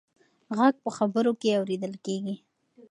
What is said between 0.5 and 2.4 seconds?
غږ په خبرو کې اورېدل کېږي.